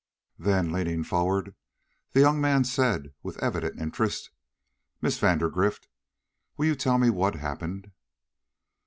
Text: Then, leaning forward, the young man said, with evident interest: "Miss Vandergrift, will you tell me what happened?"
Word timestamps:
Then, 0.39 0.71
leaning 0.71 1.03
forward, 1.03 1.53
the 2.13 2.21
young 2.21 2.41
man 2.41 2.63
said, 2.63 3.13
with 3.21 3.37
evident 3.37 3.79
interest: 3.79 4.31
"Miss 4.99 5.19
Vandergrift, 5.19 5.89
will 6.57 6.65
you 6.65 6.75
tell 6.75 6.97
me 6.97 7.11
what 7.11 7.35
happened?" 7.35 7.91